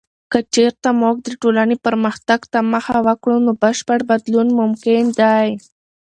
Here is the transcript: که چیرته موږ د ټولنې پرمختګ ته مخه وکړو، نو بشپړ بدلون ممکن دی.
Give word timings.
که 0.31 0.39
چیرته 0.53 0.89
موږ 1.01 1.15
د 1.21 1.27
ټولنې 1.41 1.75
پرمختګ 1.85 2.39
ته 2.51 2.59
مخه 2.73 2.97
وکړو، 3.07 3.37
نو 3.45 3.51
بشپړ 3.61 3.99
بدلون 4.09 4.47
ممکن 4.59 5.03
دی. 5.19 5.49